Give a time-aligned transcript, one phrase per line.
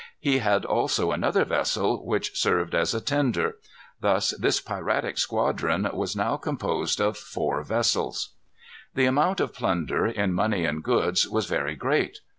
[0.19, 3.57] He had also another vessel, which served as a tender.
[3.99, 8.29] Thus this piratic squadron was now composed of four vessels.
[8.95, 12.17] The amount of plunder, in money and goods, was very great.